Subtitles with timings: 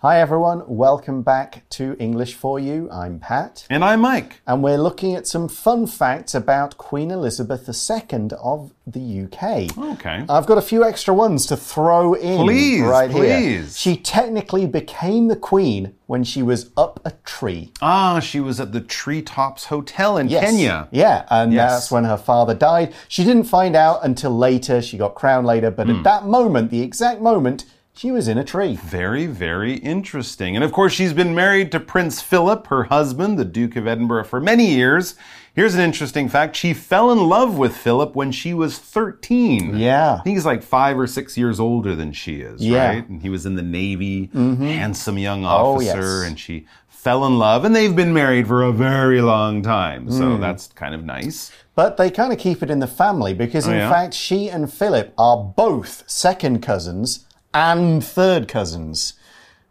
[0.00, 2.88] Hi everyone, welcome back to English for You.
[2.92, 3.66] I'm Pat.
[3.70, 4.42] And I'm Mike.
[4.46, 9.76] And we're looking at some fun facts about Queen Elizabeth II of the UK.
[9.94, 10.24] Okay.
[10.28, 13.38] I've got a few extra ones to throw in Please, right here.
[13.38, 13.78] please.
[13.80, 17.72] She technically became the queen when she was up a tree.
[17.80, 20.44] Ah, she was at the Treetops Hotel in Yes.
[20.44, 20.88] Kenya.
[20.92, 21.70] Yeah, and Yes.
[21.72, 22.92] that's when her father died.
[23.08, 24.82] She didn't find out until later.
[24.82, 25.96] She got crowned later, but Hmm.
[25.96, 27.64] at that moment, the exact moment,
[27.96, 28.76] she was in a tree.
[28.76, 30.54] Very, very interesting.
[30.54, 34.24] And of course, she's been married to Prince Philip, her husband, the Duke of Edinburgh,
[34.24, 35.14] for many years.
[35.54, 39.78] Here's an interesting fact she fell in love with Philip when she was 13.
[39.78, 40.16] Yeah.
[40.20, 42.86] I think he's like five or six years older than she is, Yeah.
[42.88, 43.08] Right?
[43.08, 46.28] And he was in the Navy, handsome young Oh, officer, yes.
[46.28, 50.08] and she fell in love, and they've been married for a very long time.
[50.08, 50.18] Mm.
[50.18, 51.50] So that's kind of nice.
[51.74, 53.90] But they kind of keep it in the family because, in Oh, yeah?
[53.90, 57.20] fact, she and Philip are both second cousins
[57.56, 59.14] and third cousins.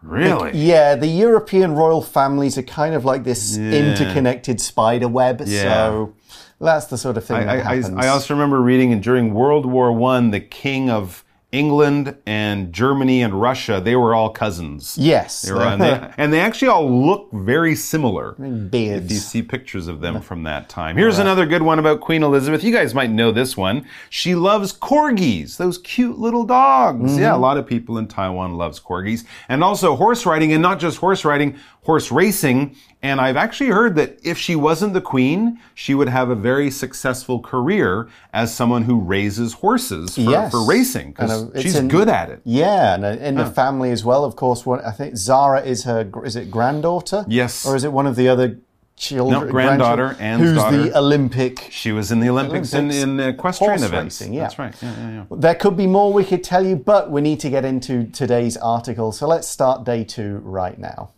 [0.01, 0.57] Really?
[0.57, 5.41] Yeah, the European royal families are kind of like this interconnected spider web.
[5.45, 5.61] Yeah.
[5.61, 6.13] So
[6.59, 7.97] that's the sort of thing I, that I, happens.
[7.97, 11.23] I also remember reading and during World War One, the king of
[11.55, 14.97] England and Germany and Russia, they were all cousins.
[14.99, 18.35] yes, They were, and, they, and they actually all look very similar.
[18.37, 20.97] If you see pictures of them from that time.
[20.97, 22.63] Here's another good one about Queen Elizabeth.
[22.63, 23.85] You guys might know this one.
[24.09, 27.17] She loves corgis, those cute little dogs.
[27.17, 29.23] Yeah, a lot of people in Taiwan loves corgis.
[29.49, 32.75] And also horse riding, and not just horse riding, horse racing.
[33.01, 36.71] And I've actually heard that if she wasn't the queen, she would have a very
[36.71, 40.51] successful career as someone who raises horses for, Yes.
[40.51, 42.41] for racing because uh, she's in- good at it.
[42.43, 44.65] Yeah, and uh, in the family as well, of course.
[44.65, 47.25] One, I think Zara is her, is it granddaughter?
[47.27, 47.65] Yes.
[47.65, 48.57] Or is it one of the other
[48.97, 49.45] children?
[49.45, 50.77] No, granddaughter, and Who's daughter.
[50.89, 51.67] the Olympic?
[51.69, 54.19] She was in the Olympics, Olympics, in, in equestrian horse events.
[54.21, 54.41] racing, yeah.
[54.43, 54.73] That's right.
[54.81, 55.23] Yeah, yeah, yeah.
[55.37, 58.57] There could be more we could tell you, but we need to get into today's
[58.57, 59.11] article.
[59.11, 61.11] So let's start day two right now.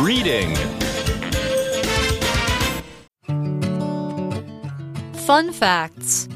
[0.00, 0.52] Reading.
[5.24, 6.28] Fun facts.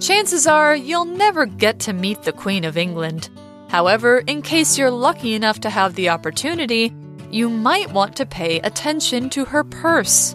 [0.00, 3.28] Chances are you'll never get to meet the Queen of England.
[3.68, 6.94] However, in case you're lucky enough to have the opportunity,
[7.30, 10.34] you might want to pay attention to her purse.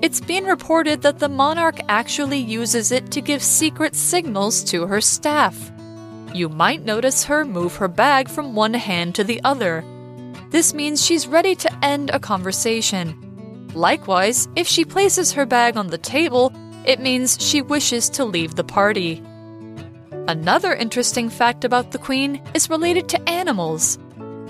[0.00, 5.02] It's been reported that the monarch actually uses it to give secret signals to her
[5.02, 5.70] staff.
[6.32, 9.84] You might notice her move her bag from one hand to the other.
[10.50, 13.70] This means she's ready to end a conversation.
[13.74, 16.52] Likewise, if she places her bag on the table,
[16.86, 19.22] it means she wishes to leave the party.
[20.26, 23.98] Another interesting fact about the Queen is related to animals.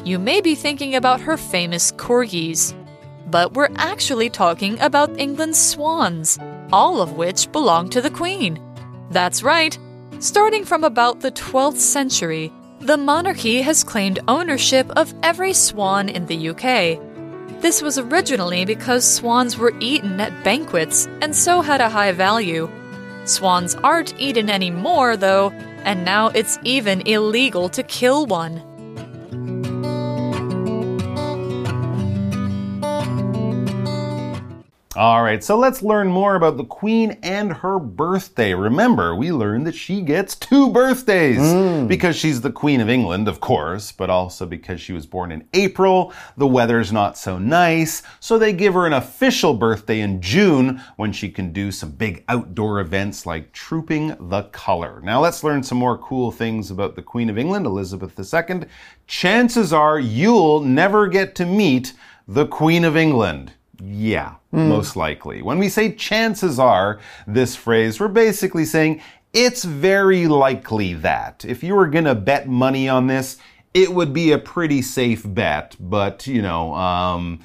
[0.04, 2.74] You may be thinking about her famous corgis,
[3.30, 6.38] but we're actually talking about England's swans,
[6.72, 8.60] all of which belong to the Queen.
[9.10, 9.76] That's right.
[10.20, 16.26] Starting from about the 12th century, the monarchy has claimed ownership of every swan in
[16.26, 16.98] the UK.
[17.60, 22.70] This was originally because swans were eaten at banquets and so had a high value.
[23.24, 25.50] Swans aren't eaten anymore, though,
[25.84, 28.62] and now it's even illegal to kill one.
[34.98, 38.52] All right, so let's learn more about the Queen and her birthday.
[38.52, 41.86] Remember, we learned that she gets two birthdays hmm.
[41.86, 45.46] because she's the Queen of England, of course, but also because she was born in
[45.54, 46.12] April.
[46.36, 51.12] The weather's not so nice, so they give her an official birthday in June when
[51.12, 55.00] she can do some big outdoor events like Trooping the Color.
[55.04, 58.62] Now, let's learn some more cool things about the Queen of England, Elizabeth II.
[59.06, 61.92] Chances are you'll never get to meet
[62.26, 63.52] the Queen of England.
[63.82, 65.42] Yeah, most likely.
[65.42, 69.02] When we say chances are, this phrase, we're basically saying
[69.32, 71.44] it's very likely that.
[71.46, 73.36] If you were going to bet money on this,
[73.74, 75.76] it would be a pretty safe bet.
[75.78, 77.40] But, you know, um,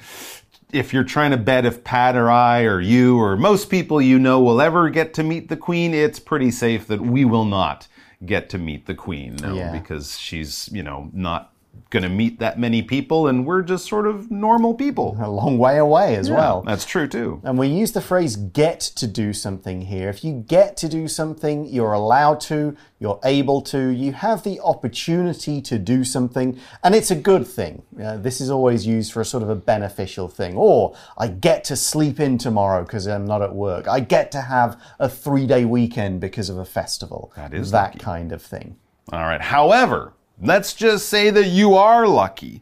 [0.72, 4.18] if you're trying to bet if Pat or I or you or most people you
[4.18, 7.86] know will ever get to meet the Queen, it's pretty safe that we will not
[8.26, 9.36] get to meet the Queen.
[9.36, 9.70] No, Yeah.
[9.70, 11.52] because she's, you know, not
[11.90, 15.16] going to meet that many people and we're just sort of normal people.
[15.20, 16.62] A long way away as well.
[16.62, 17.40] That's true too.
[17.44, 20.08] And we use the phrase get to do something here.
[20.08, 24.60] If you get to do something, you're allowed to, you're able to, you have the
[24.60, 27.82] opportunity to do something, and it's a good thing.
[28.02, 30.56] Uh, this is always used for a sort of a beneficial thing.
[30.56, 33.86] Or, I get to sleep in tomorrow because I'm not at work.
[33.86, 37.32] I get to have a three day weekend because of a festival.
[37.36, 37.98] That is that lucky.
[37.98, 38.76] kind of thing.
[39.12, 39.40] All right.
[39.40, 42.60] However, let's just say that you are lucky.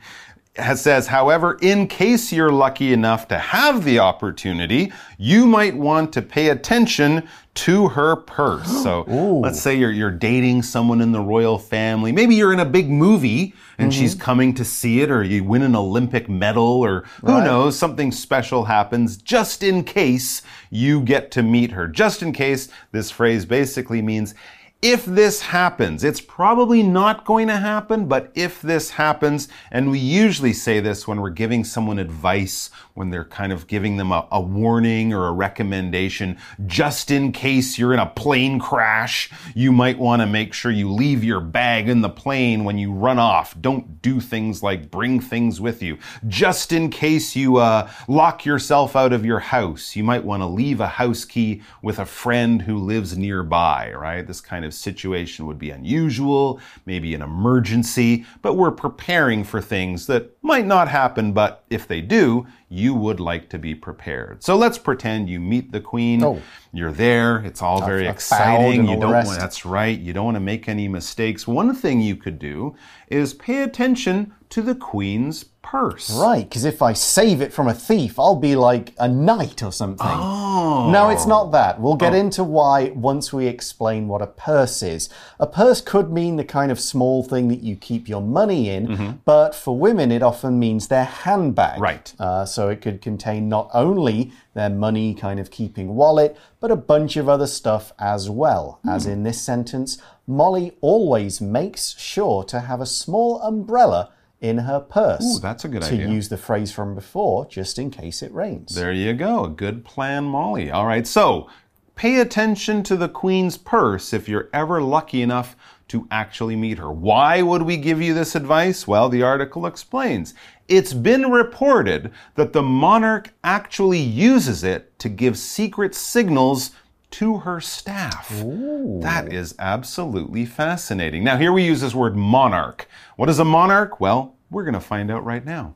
[0.54, 6.12] It says, however, in case you're lucky enough to have the opportunity, you might want
[6.12, 8.69] to pay attention to her purse.
[8.82, 9.02] So
[9.42, 12.12] let's say you're, you're dating someone in the royal family.
[12.12, 14.00] Maybe you're in a big movie and mm-hmm.
[14.00, 18.12] she's coming to see it, or you win an Olympic medal, or who knows, something
[18.12, 21.88] special happens just in case you get to meet her.
[21.88, 24.34] Just in case, this phrase basically means
[24.82, 30.00] if this happens, it's probably not going to happen, but if this happens, and we
[30.00, 34.26] usually say this when we're giving someone advice, when they're kind of giving them a,
[34.32, 36.37] a, warning or a recommendation,
[36.67, 40.90] just in case you're in a plane crash, you might want to make sure you
[40.90, 43.55] leave your bag in the plane when you run off.
[43.61, 45.96] Don't do things like bring things with you.
[46.26, 50.46] Just in case you uh, lock yourself out of your house, you might want to
[50.46, 54.26] leave a house key with a friend who lives nearby, right?
[54.26, 60.06] This kind of situation would be unusual, maybe an emergency, but we're preparing for things
[60.06, 64.42] that might not happen, but if they do, you would like to be prepared.
[64.42, 66.24] So let's pretend you meet the queen.
[66.24, 66.40] Oh.
[66.72, 67.44] You're there.
[67.44, 68.88] It's all very exciting.
[68.88, 69.98] You don't want, that's right.
[69.98, 71.46] You don't want to make any mistakes.
[71.46, 72.74] One thing you could do
[73.08, 76.10] is pay attention to the queen's purse.
[76.10, 79.72] Right, because if I save it from a thief, I'll be like a knight or
[79.72, 80.06] something.
[80.06, 80.90] Oh.
[80.90, 81.81] No, it's not that.
[81.81, 85.08] We'll get into why once we explain what a purse is.
[85.40, 89.20] A purse could mean the kind of small thing that you keep your money in,
[89.25, 91.81] but for women, it often means their handbag.
[91.81, 92.12] Right.
[92.19, 96.76] Uh, so it could contain not only their money kind of keeping wallet, but a
[96.76, 98.81] bunch of other stuff as well.
[98.87, 99.96] As in this sentence,
[100.26, 104.10] Molly always makes sure to have a small umbrella
[104.43, 105.37] in her purse.
[105.37, 106.06] Ooh, that's a good to idea.
[106.06, 108.75] To use the phrase from before, just in case it rains.
[108.75, 109.44] There you go.
[109.44, 110.71] A good plan, Molly.
[110.71, 111.06] All right.
[111.06, 111.49] So
[111.94, 115.56] pay attention to the queen's purse if you're ever lucky enough
[115.89, 116.91] to actually meet her.
[116.91, 118.87] Why would we give you this advice?
[118.87, 120.35] Well, the article explains.
[120.67, 126.73] It's been reported that the monarch actually uses it to give secret signals
[127.12, 128.29] to her staff.
[128.31, 131.25] That is absolutely fascinating.
[131.25, 132.88] Now, here we use this word monarch.
[133.17, 134.00] What is a monarch?
[134.00, 135.75] Well, we're going to find out right now.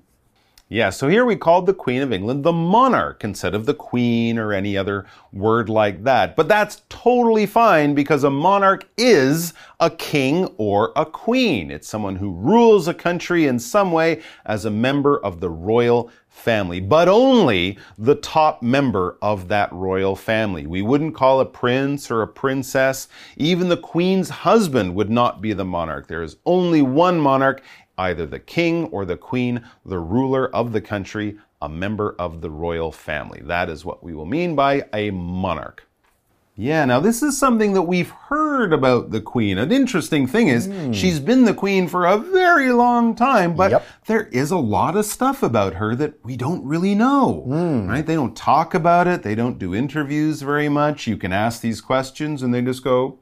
[0.68, 4.36] Yeah, so here we called the Queen of England the monarch instead of the Queen
[4.36, 6.34] or any other word like that.
[6.34, 11.70] But that's totally fine because a monarch is a king or a queen.
[11.70, 16.10] It's someone who rules a country in some way as a member of the royal
[16.36, 20.66] family, but only the top member of that royal family.
[20.66, 23.08] We wouldn't call a prince or a princess.
[23.36, 26.06] Even the queen's husband would not be the monarch.
[26.06, 27.62] There is only one monarch
[27.98, 32.50] either the king or the queen, the ruler of the country, a member of the
[32.50, 33.40] royal family.
[33.42, 35.85] That is what we will mean by a monarch.
[36.58, 39.58] Yeah, now this is something that we've heard about the queen.
[39.58, 40.90] An interesting thing is hmm.
[40.90, 43.86] she's been the queen for a very long time, but Yep.
[44.06, 47.86] there is a lot of stuff about her that we don't really know, hmm.
[47.88, 48.06] right?
[48.06, 49.22] They don't talk about it.
[49.22, 51.06] They don't do interviews very much.
[51.06, 53.18] You can ask these questions and they just go.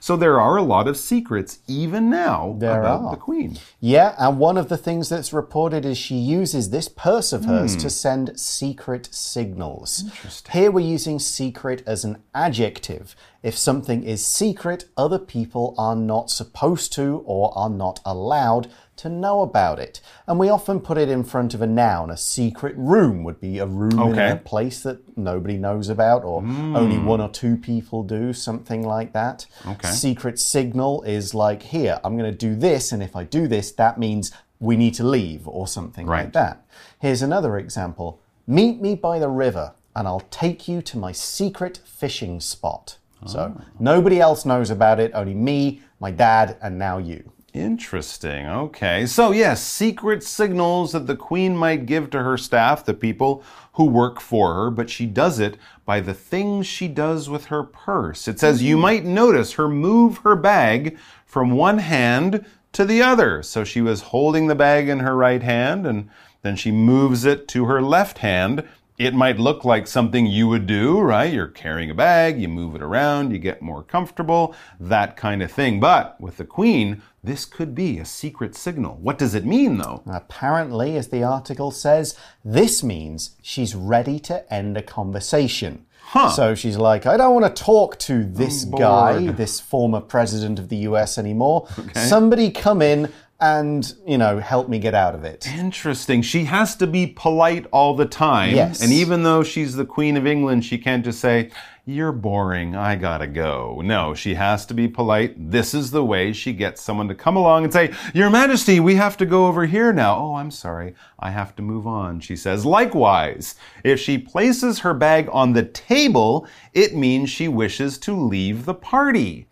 [0.00, 3.10] So there are a lot of secrets even now There about are.
[3.12, 3.58] the queen.
[3.80, 7.74] Yeah, and one of the things that's reported is she uses this purse of hers
[7.74, 7.80] Hmm.
[7.80, 10.04] to send secret signals.
[10.52, 13.14] Here we're using secret as an adjective.
[13.42, 18.68] If something is secret, other people are not supposed to or are not allowed
[19.00, 20.00] to know about it.
[20.26, 22.10] And we often put it in front of a noun.
[22.10, 24.30] A secret room would be a room in Okay.
[24.30, 27.06] a place that nobody knows about or only hmm.
[27.06, 29.46] one or two people do, something like that.
[29.66, 29.88] Okay.
[29.88, 33.72] Secret signal is like, here, I'm going to do this, and if I do this,
[33.72, 36.64] that means we need to leave or something like that.
[37.00, 41.80] Here's another example Meet me by the river, and I'll take you to my secret
[41.84, 42.98] fishing spot.
[43.26, 43.64] So ah.
[43.78, 47.32] nobody else knows about it, only me, my dad, and now you.
[47.52, 48.46] Interesting.
[48.46, 49.06] Okay.
[49.06, 53.42] So, yes, secret signals that the queen might give to her staff, the people
[53.72, 57.62] who work for her, but she does it by the things she does with her
[57.62, 58.28] purse.
[58.28, 58.82] It says you mm-hmm.
[58.82, 63.42] might notice her move her bag from one hand to the other.
[63.42, 66.08] So she was holding the bag in her right hand and
[66.42, 68.66] then she moves it to her left hand.
[69.00, 71.32] It might look like something you would do, right?
[71.32, 75.50] You're carrying a bag, you move it around, you get more comfortable, that kind of
[75.50, 75.80] thing.
[75.80, 78.98] But with the queen, this could be a secret signal.
[79.00, 80.02] What does it mean, though?
[80.06, 82.14] Apparently, as the article says,
[82.44, 85.86] this means she's ready to end a conversation.
[86.02, 86.28] Huh.
[86.28, 90.68] So she's like, I don't want to talk to this guy, this former president of
[90.68, 91.68] the US anymore.
[91.94, 95.46] Somebody come in and, you know, help me get out of it.
[95.46, 96.22] Interesting.
[96.22, 98.54] She has to be polite all the time.
[98.54, 98.82] Yes.
[98.82, 101.50] And even though she's the Queen of England, she can't just say,
[101.86, 102.76] You're boring.
[102.76, 103.80] I gotta go.
[103.82, 105.50] No, she has to be polite.
[105.50, 108.96] This is the way she gets someone to come along and say, Your Majesty, we
[108.96, 110.16] have to go over here now.
[110.16, 110.94] Oh, I'm sorry.
[111.18, 112.66] I have to move on, she says.
[112.66, 113.54] Likewise,
[113.84, 118.74] if she places her bag on the table, it means she wishes to leave the
[118.74, 119.46] party.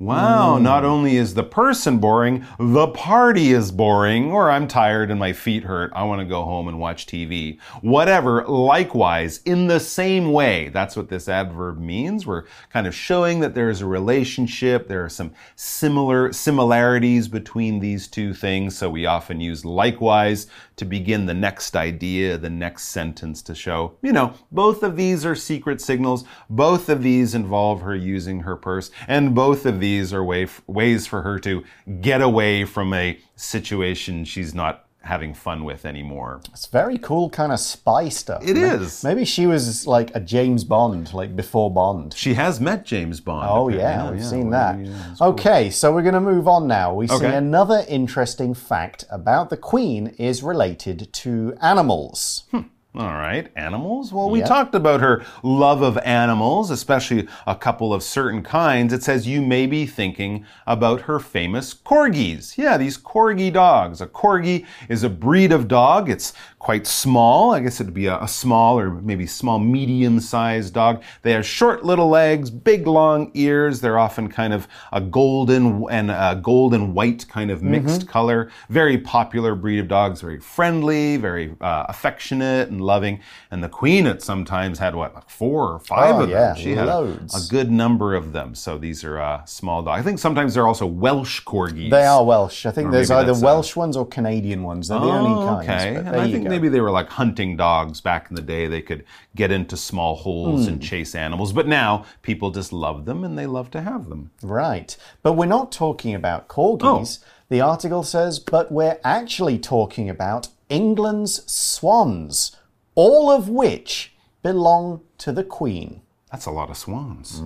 [0.00, 0.62] Wow, mm.
[0.62, 5.34] not only is the person boring, the party is boring, or I'm tired and my
[5.34, 7.60] feet hurt, I want to go home and watch TV.
[7.82, 10.70] Whatever, likewise, in the same way.
[10.70, 12.26] That's what this adverb means.
[12.26, 17.80] We're kind of showing that there is a relationship, there are some similar similarities between
[17.80, 22.84] these two things, so we often use likewise to begin the next idea, the next
[22.84, 27.82] sentence to show, you know, both of these are secret signals, both of these involve
[27.82, 31.64] her using her purse, and both of these are way, ways for her to
[32.00, 36.40] get away from a situation she's not having fun with anymore.
[36.52, 38.42] It's very cool kind of spy stuff.
[38.42, 39.02] It It is.
[39.02, 42.14] Maybe she was like a James Bond, like before Bond.
[42.14, 43.48] She has met James Bond.
[43.50, 44.84] Oh yeah, we've seen well, that.
[44.84, 45.28] yeah, that's cool.
[45.28, 46.94] okay, so we're going to move on now.
[46.94, 52.44] We see another interesting fact about the Queen is related to animals.
[52.50, 52.60] Hmm.
[52.92, 54.12] All right, animals.
[54.12, 54.46] Well, we Yeah.
[54.46, 58.92] talked about her love of animals, especially a couple of certain kinds.
[58.92, 62.58] It says you may be thinking about her famous corgis.
[62.58, 64.00] Yeah, these corgi dogs.
[64.00, 66.10] A corgi is a breed of dog.
[66.10, 67.52] It's quite small.
[67.54, 71.02] I guess it'd be a, a small or maybe small, medium sized dog.
[71.22, 73.80] They have short little legs, big long ears.
[73.80, 78.50] They're often kind of a golden and a gold and white kind of mixed color.
[78.68, 80.20] Very popular breed of dogs.
[80.20, 83.20] Very friendly, very uh, affectionate and loving.
[83.50, 86.56] And the queen at sometimes had what, like four or five Oh, of yeah, them.
[86.56, 87.46] She had a, loads.
[87.48, 88.54] a good number of them.
[88.54, 89.98] So these are uh, small dogs.
[89.98, 91.90] I think sometimes they're also Welsh corgis.
[91.90, 92.66] They are Welsh.
[92.66, 94.88] I think Or there's either uh, Welsh ones or Canadian ones.
[94.88, 95.68] They're the only Oh, kinds.
[95.70, 95.94] okay.
[95.94, 96.49] but And there I you think go.
[96.50, 98.66] Maybe they were like hunting dogs back in the day.
[98.66, 99.04] They could
[99.34, 100.72] get into small holes Hmm.
[100.74, 101.52] and chase animals.
[101.52, 104.30] But now people just love them and they love to have them.
[104.42, 104.96] Right.
[105.22, 107.18] But we're not talking about corgis.
[107.22, 107.26] Oh.
[107.48, 112.56] The article says, but we're actually talking about England's swans,
[112.94, 116.02] all of which belong to the Queen.
[116.30, 117.42] That's a lot of swans.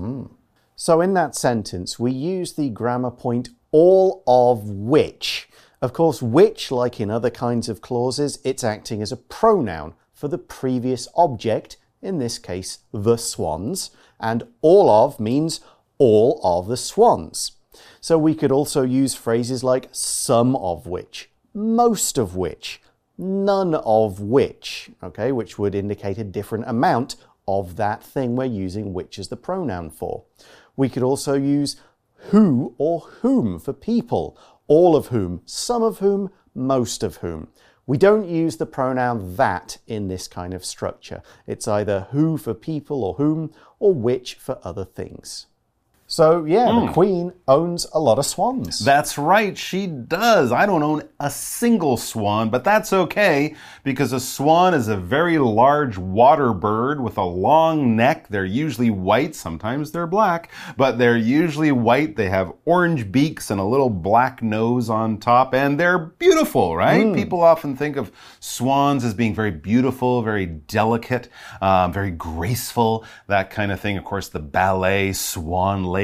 [0.76, 5.48] So in that sentence, we use the grammar point all of which.
[5.82, 10.28] Of course, which, like in other kinds of clauses, it's acting as a pronoun for
[10.28, 13.90] the previous object, in this case, the swans,
[14.20, 15.60] and all of means
[15.98, 17.52] all of the swans.
[18.00, 22.80] So we could also use phrases like some of which, most of which,
[23.18, 27.16] none of which, okay, which would indicate a different amount
[27.46, 30.24] of that thing we're using which as the pronoun for.
[30.76, 31.76] We could also use
[32.30, 37.48] who or whom for people, all of whom, some of whom, most of whom.
[37.86, 41.22] We don't use the pronoun that in this kind of structure.
[41.46, 45.46] It's either who for people or whom, or which for other things.
[46.14, 48.78] So, yeah, the Queen owns a lot of swans.
[48.78, 50.52] That's right, she does.
[50.52, 55.38] I don't own a single swan, but that's okay because a swan is a very
[55.38, 58.28] large water bird with a long neck.
[58.28, 62.14] They're usually white, sometimes they're black, but they're usually white.
[62.14, 67.12] They have orange beaks and a little black nose on top, and they're beautiful, right?
[67.16, 71.28] People often think of swans as being very beautiful, very delicate,
[71.60, 73.96] um, very graceful, that kind of thing.
[73.96, 76.03] Of course, the ballet Swan Lake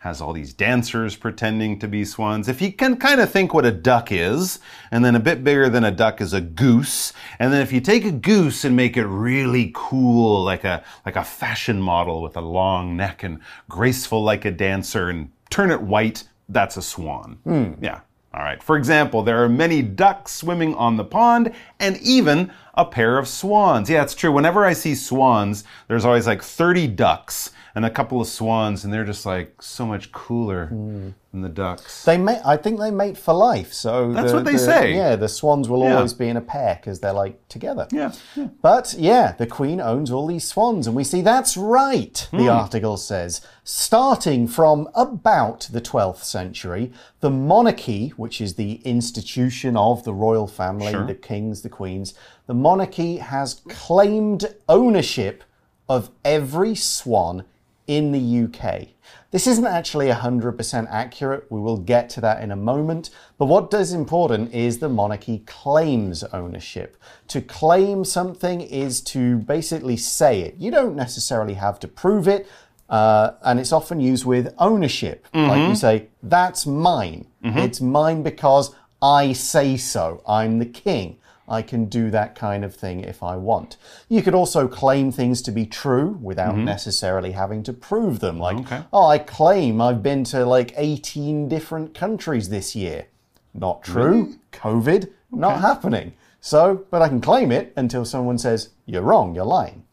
[0.00, 2.48] has all these dancers pretending to be swans.
[2.48, 4.58] If you can kind of think what a duck is,
[4.90, 7.80] and then a bit bigger than a duck is a goose, and then if you
[7.80, 12.36] take a goose and make it really cool, like a like a fashion model with
[12.36, 17.38] a long neck and graceful like a dancer, and turn it white, that's a swan.
[17.44, 17.72] Hmm.
[17.82, 18.00] Yeah.
[18.32, 18.62] All right.
[18.62, 23.28] For example, there are many ducks swimming on the pond and even a pair of
[23.28, 23.90] swans.
[23.90, 24.32] Yeah, it's true.
[24.32, 28.92] Whenever I see swans, there's always like 30 ducks and a couple of swans, and
[28.92, 32.04] they're just like so much cooler than the ducks.
[32.04, 32.40] They mate.
[32.44, 33.72] I think they mate for life.
[33.72, 34.94] So That's the- what they the- say.
[34.96, 35.94] Yeah, the swans will Yeah.
[35.96, 37.86] always be in a pair because they're like together.
[37.92, 38.10] Yeah.
[38.34, 38.48] yeah.
[38.60, 42.48] But yeah, the Queen owns all these swans, and we see that's right, the Hmm.
[42.48, 43.40] article says.
[43.62, 50.48] Starting from about the 12th century, the monarchy, which is the institution of the royal
[50.48, 51.06] family, Sure.
[51.06, 52.12] the kings, the queens,
[52.50, 55.44] the monarchy has claimed ownership
[55.88, 57.44] of every swan
[57.86, 58.88] in the UK.
[59.30, 61.46] This isn't actually 100% accurate.
[61.48, 63.10] We will get to that in a moment.
[63.38, 66.96] But what is important is the monarchy claims ownership.
[67.28, 70.56] To claim something is to basically say it.
[70.58, 72.48] You don't necessarily have to prove it.
[72.88, 75.24] Uh, and it's often used with ownership.
[75.46, 77.28] Like you say, that's mine.
[77.58, 80.20] It's mine because I say so.
[80.26, 81.18] I'm the king.
[81.50, 83.76] I can do that kind of thing if I want.
[84.08, 86.64] You could also claim things to be true without mm-hmm.
[86.64, 88.38] necessarily having to prove them.
[88.38, 88.84] Like, Okay.
[88.92, 93.06] oh, I claim I've been to like 18 different countries this year.
[93.52, 94.36] Not true.
[94.52, 96.12] COVID, not happening.
[96.40, 99.84] So, but I can claim it until someone says, you're wrong, you're lying.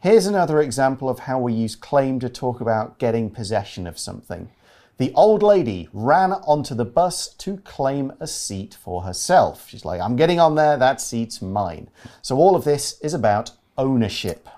[0.00, 4.50] Here's another example of how we use claim to talk about getting possession of something.
[4.96, 9.68] The old lady ran onto the bus to claim a seat for herself.
[9.68, 11.88] She's like, I'm getting on there, that seat's mine.
[12.22, 14.48] So, all of this is about ownership.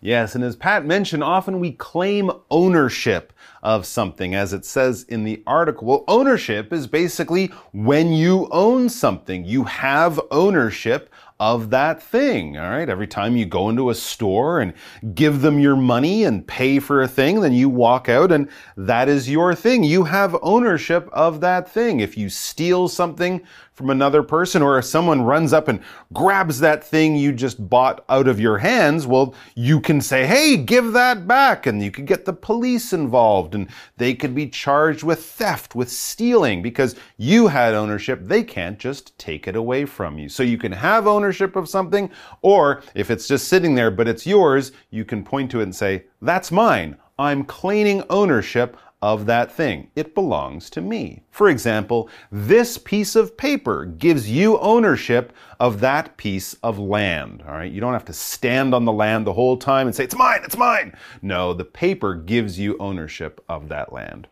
[0.00, 3.32] Yes, and as Pat mentioned, often we claim ownership
[3.62, 5.86] of something, as it says in the article.
[5.86, 11.08] Well, ownership is basically when you own something, you have ownership
[11.40, 12.56] of that thing.
[12.56, 12.88] All right.
[12.88, 14.72] Every time you go into a store and
[15.14, 19.08] give them your money and pay for a thing, then you walk out and that
[19.08, 19.82] is your thing.
[19.82, 22.00] You have ownership of that thing.
[22.00, 23.42] If you steal something
[23.74, 25.80] from another person or if someone runs up and
[26.12, 30.56] grabs that thing you just bought out of your hands, well, you can say, hey,
[30.56, 31.66] give that back.
[31.66, 35.90] And you could get the police involved and they could be charged with theft, with
[35.90, 38.20] stealing because you had ownership.
[38.22, 40.28] They can't just take it away from you.
[40.28, 42.10] So you can have ownership of something,
[42.42, 45.74] or if it's just sitting there but it's yours, you can point to it and
[45.74, 46.96] say, that's mine.
[47.18, 49.90] I'm claiming ownership of that thing.
[49.94, 51.24] It belongs to me.
[51.30, 55.30] For example, this piece of paper gives you ownership
[55.60, 57.44] of that piece of land.
[57.46, 57.70] All right.
[57.70, 60.40] You don't have to stand on the land the whole time and say, it's mine,
[60.42, 60.96] it's mine.
[61.20, 64.26] No, the paper gives you ownership of that land.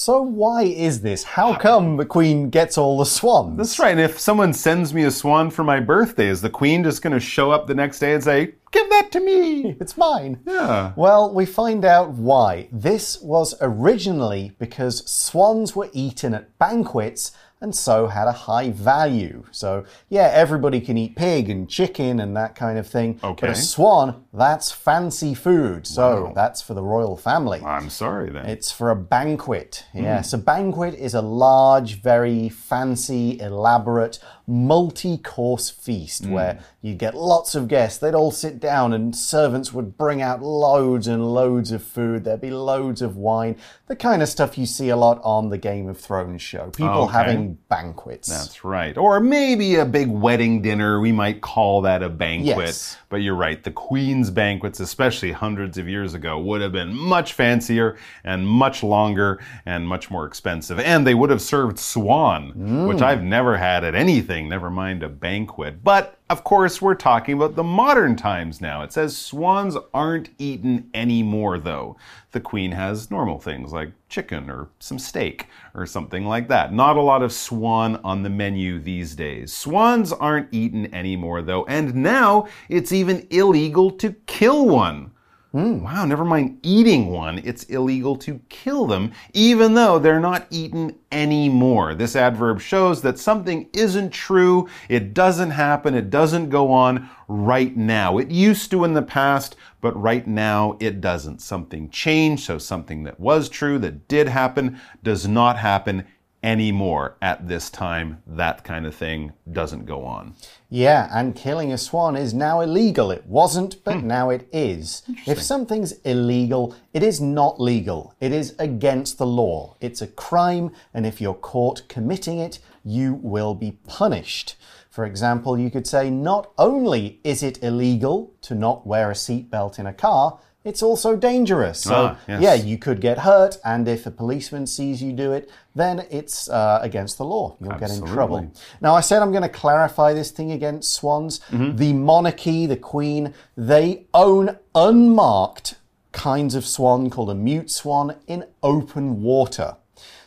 [0.00, 1.24] So, why is this?
[1.24, 3.56] How come the Queen gets all the swans?
[3.56, 3.90] That's right.
[3.90, 7.14] And if someone sends me a swan for my birthday, is the queen just going
[7.14, 9.76] to show up the next day and say, give that to me?
[9.80, 10.38] It's mine.
[10.46, 10.92] Yeah.
[10.94, 12.68] Well, we find out why.
[12.70, 19.44] This was originally because swans were eaten at banquets and so had a high value.
[19.50, 23.18] So, yeah, everybody can eat pig and chicken and that kind of thing.
[23.22, 23.48] Okay.
[23.48, 25.86] But a swan, that's fancy food.
[25.86, 27.60] So, that's for the royal family.
[27.60, 28.46] I'm sorry then.
[28.46, 29.84] It's for a banquet.
[29.94, 30.36] Yes, hmm.
[30.36, 34.18] a banquet is a large, very fancy, elaborate,
[34.48, 36.32] multi course feast hmm.
[36.32, 37.98] where you'd get lots of guests.
[37.98, 42.24] They'd all sit down and servants would bring out loads and loads of food.
[42.24, 43.56] There'd be loads of wine.
[43.88, 46.70] The kind of stuff you see a lot on the Game of Thrones show.
[46.70, 47.12] People Okay.
[47.12, 48.28] having banquets.
[48.28, 48.96] That's right.
[48.96, 51.00] Or maybe a big wedding dinner.
[51.00, 52.56] We might call that a banquet.
[52.56, 52.96] Yes.
[53.08, 53.62] But you're right.
[53.62, 58.82] The Queen's banquets, especially hundreds of years ago, would have been much fancier and much
[58.82, 60.78] longer and much more expensive.
[60.78, 63.02] And they would have served swan, which mm.
[63.02, 65.82] I've never had at anything, never mind a banquet.
[65.82, 68.82] But of course, we're talking about the modern times now.
[68.82, 71.96] It says swans aren't eaten anymore, though.
[72.32, 76.72] The Queen has normal things like chicken or some steak or something like that.
[76.72, 79.52] Not a lot of swan on the menu these days.
[79.54, 85.12] Swans aren't eaten anymore, though, and now it's even illegal to kill one.
[85.52, 85.82] Hmm.
[85.82, 90.94] Wow, never mind eating one, it's illegal to kill them, even though they're not eaten
[91.10, 91.94] anymore.
[91.94, 97.74] This adverb shows that something isn't true, it doesn't happen, it doesn't go on right
[97.74, 98.18] now.
[98.18, 101.40] It used to in the past, but right now it doesn't.
[101.40, 106.04] Something changed, so something that was true, that did happen, does not happen
[106.42, 108.22] anymore at this time.
[108.26, 110.34] That kind of thing doesn't go on.
[110.70, 113.10] Yeah, and killing a swan is now illegal.
[113.10, 114.06] It wasn't, but Hmm.
[114.06, 115.02] now it is.
[115.26, 118.14] If something's illegal, it is not legal.
[118.20, 119.76] It is against the law.
[119.80, 124.56] It's a crime, and if you're caught committing it, you will be punished.
[124.90, 129.78] For example, you could say not only is it illegal to not wear a seatbelt
[129.78, 130.38] in a car,
[130.68, 131.78] it's also dangerous.
[131.80, 132.42] So, Ah, yes.
[132.42, 136.48] yeah, you could get hurt, and if a policeman sees you do it, then it's
[136.50, 137.56] uh, against the law.
[137.60, 138.40] You'll get in trouble.
[138.80, 141.40] Now, I said I'm going to clarify this thing against swans.
[141.82, 145.74] The monarchy, the queen, they own unmarked
[146.12, 149.76] kinds of swan called a mute swan in open water.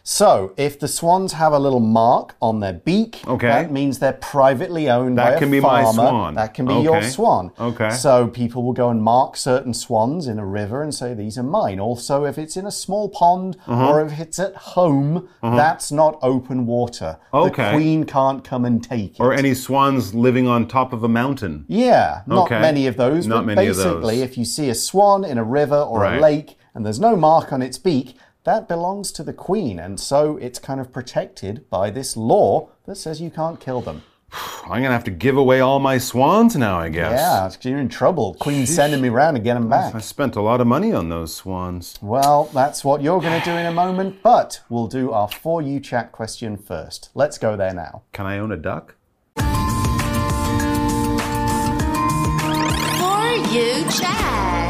[0.03, 3.47] So, if the swans have a little mark on their beak, Okay.
[3.47, 6.33] that means they're privately owned That by can a be my swan.
[6.35, 7.51] That can be your swan.
[7.59, 7.91] Okay.
[7.91, 11.43] So people will go and mark certain swans in a river and say these are
[11.43, 11.79] mine.
[11.79, 13.89] Also, if it's in a small pond Uh-huh.
[13.89, 17.17] or if it's at home, that's not open water.
[17.33, 17.63] Okay.
[17.71, 19.23] The queen can't come and take it.
[19.23, 21.65] Or any swans living on top of a mountain.
[21.67, 22.59] yeah, not Okay.
[22.59, 23.27] many of those.
[23.27, 23.85] Not many of those.
[23.85, 26.17] basically, if you see a swan in a river or Right.
[26.17, 29.99] a lake and there's no mark on its beak, that belongs to the queen, and
[29.99, 34.03] so it's kind of protected by this law that says you can't kill them.
[34.63, 37.19] I'm gonna have to give away all my swans now, I guess.
[37.19, 38.35] Yeah, you're in trouble.
[38.39, 38.75] Queen's Sheesh.
[38.75, 39.93] sending me round to get them back.
[39.93, 41.99] I spent a lot of money on those swans.
[42.01, 45.81] Well, that's what you're gonna do in a moment, but we'll do our For You
[45.81, 47.09] chat question first.
[47.13, 48.03] Let's go there now.
[48.13, 48.95] Can I own a duck?
[49.35, 49.43] For
[53.51, 54.60] You chat.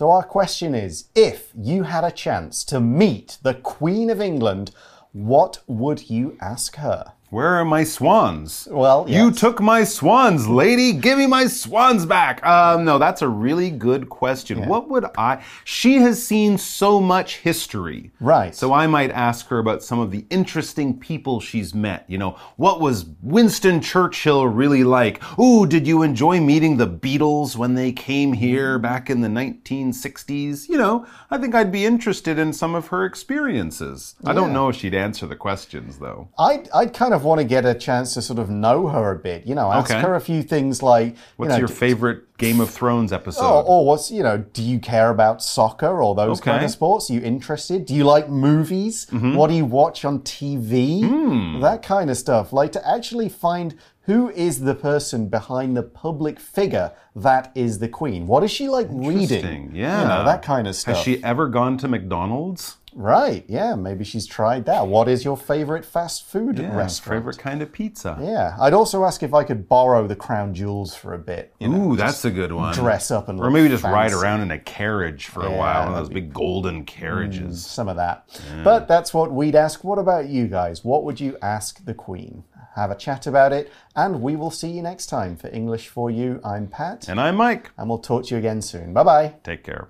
[0.00, 4.70] So, our question is if you had a chance to meet the Queen of England,
[5.12, 7.12] what would you ask her?
[7.30, 8.66] Where are my swans?
[8.68, 10.92] Well, you took my swans, lady.
[10.92, 12.44] Give me my swans back.
[12.44, 14.66] Um, no, that's a really good question.
[14.66, 15.44] What would I?
[15.62, 18.52] She has seen so much history, Right.
[18.54, 22.04] So I might ask her about some of the interesting people she's met.
[22.08, 25.22] You know, what was Winston Churchill really like?
[25.38, 30.68] Ooh, did you enjoy meeting the Beatles when they came here back in the 1960s?
[30.68, 34.16] You know, I think I'd be interested in some of her experiences.
[34.24, 36.28] I don't know if she'd answer the questions though.
[36.38, 39.18] I'd, I'd kind of want to get a chance to sort of know her a
[39.18, 40.00] bit, you know, ask Okay.
[40.00, 43.44] her a few things like, you What's know, your favorite Game of Thrones episode?
[43.44, 47.10] Or, or what's, you know, do you care about soccer or those kind of sports?
[47.10, 47.84] Are you interested?
[47.86, 49.06] Do you like movies?
[49.06, 49.34] Mm-hmm.
[49.34, 51.06] What do you watch on TV?
[51.06, 51.60] Hmm.
[51.60, 52.52] That kind of stuff.
[52.52, 57.88] Like to actually find who is the person behind the public figure that is the
[57.88, 58.26] queen.
[58.26, 59.70] What is she like reading?
[59.74, 60.02] Yeah.
[60.02, 60.96] You know, that kind of stuff.
[60.96, 62.78] Has she ever gone to McDonald's?
[62.94, 64.86] Right, yeah, maybe she's tried that.
[64.86, 67.20] What is your favorite fast food Yeah, restaurant?
[67.20, 68.18] favorite kind of pizza.
[68.20, 71.54] Yeah, I'd also ask if I could borrow the crown jewels for a bit.
[71.60, 72.74] You know, Ooh, that's a good one.
[72.74, 75.94] dress up and Or maybe just ride around in a carriage for a while, one
[75.94, 77.64] of those big golden mm, carriages.
[77.64, 78.24] some of that.
[78.64, 79.84] But that's what we'd ask.
[79.84, 80.84] What about you guys?
[80.84, 82.44] What would you ask the Queen?
[82.76, 86.10] Have a chat about it, and we will see you next time for English for
[86.10, 86.40] You.
[86.44, 87.70] I'm Pat, And I'm Mike.
[87.76, 88.92] and we'll talk to you again soon.
[88.92, 89.34] Bye bye.
[89.42, 89.88] Take care.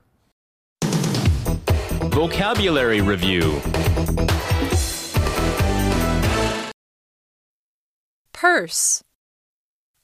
[2.13, 3.61] Vocabulary Review
[8.33, 9.05] Purse.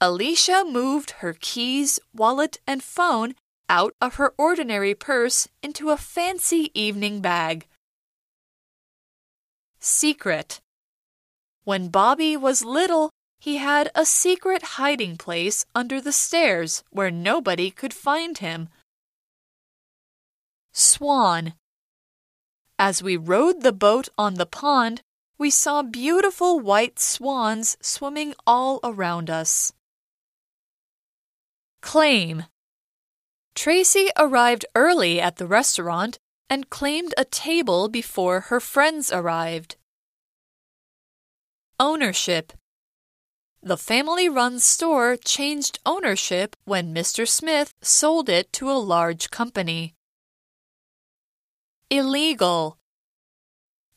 [0.01, 3.35] Alicia moved her keys, wallet, and phone
[3.69, 7.66] out of her ordinary purse into a fancy evening bag.
[9.81, 10.61] Secret.
[11.64, 17.73] When Bobby was little, he had a secret hiding place under the stairs where nobody
[17.73, 18.69] could find him.
[20.73, 21.55] Swan.
[22.79, 25.01] As we rowed the boat on the pond,
[25.39, 29.73] we saw beautiful white swans swimming all around us.
[31.81, 32.45] Claim.
[33.55, 36.19] Tracy arrived early at the restaurant
[36.51, 39.77] and claimed a table before her friends arrived.
[41.81, 42.53] Ownership.
[43.62, 47.27] The family run store changed ownership when Mr.
[47.27, 49.96] Smith sold it to a large company.
[51.89, 52.78] Illegal.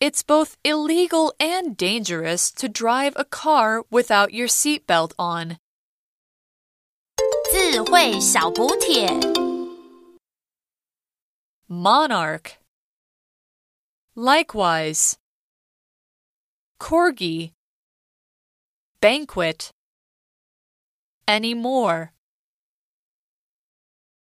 [0.00, 5.58] It's both illegal and dangerous to drive a car without your seatbelt on.
[7.52, 9.08] 智慧小补帖。
[11.68, 12.58] Monarch.
[14.16, 15.16] Likewise.
[16.78, 17.52] Corgi.
[19.00, 19.70] Banquet.
[21.26, 22.12] Anymore.